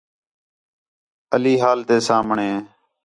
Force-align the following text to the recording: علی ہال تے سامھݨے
علی 1.35 1.53
ہال 1.61 1.79
تے 1.87 1.95
سامھݨے 2.07 2.49